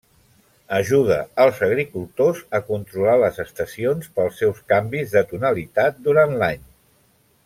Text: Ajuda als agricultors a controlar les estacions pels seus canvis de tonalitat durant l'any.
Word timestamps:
Ajuda 0.77 1.17
als 1.43 1.59
agricultors 1.67 2.41
a 2.59 2.63
controlar 2.69 3.13
les 3.25 3.37
estacions 3.45 4.09
pels 4.17 4.41
seus 4.45 4.63
canvis 4.75 5.15
de 5.19 5.23
tonalitat 5.35 6.01
durant 6.09 6.35
l'any. 6.43 6.65